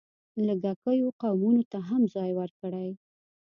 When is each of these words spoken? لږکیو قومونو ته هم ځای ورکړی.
لږکیو 0.47 1.07
قومونو 1.21 1.63
ته 1.71 1.77
هم 1.89 2.01
ځای 2.15 2.31
ورکړی. 2.39 2.89